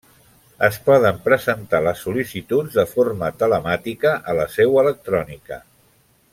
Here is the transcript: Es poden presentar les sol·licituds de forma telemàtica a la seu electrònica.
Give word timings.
Es 0.67 0.77
poden 0.87 1.19
presentar 1.27 1.81
les 1.87 2.01
sol·licituds 2.07 2.79
de 2.79 2.87
forma 2.95 3.31
telemàtica 3.43 4.17
a 4.33 4.37
la 4.43 4.51
seu 4.59 4.77
electrònica. 4.87 5.63